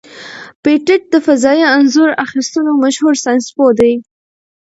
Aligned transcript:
پېټټ 0.63 1.01
د 1.13 1.15
فضايي 1.25 1.63
انځور 1.75 2.09
اخیستلو 2.25 2.71
مشهور 2.83 3.13
ساینسپوه 3.23 3.71
دی. 3.79 3.93